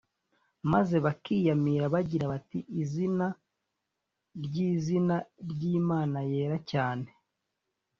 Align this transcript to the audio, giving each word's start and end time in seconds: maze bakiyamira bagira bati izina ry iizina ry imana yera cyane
maze 0.71 0.95
bakiyamira 1.05 1.85
bagira 1.93 2.25
bati 2.33 2.59
izina 2.81 3.27
ry 4.43 4.55
iizina 4.67 5.15
ry 5.51 5.61
imana 5.79 6.19
yera 6.31 6.57
cyane 6.71 7.07